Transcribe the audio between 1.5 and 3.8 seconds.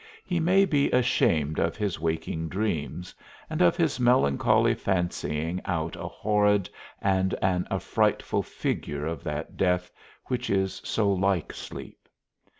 of his waking dreams, and of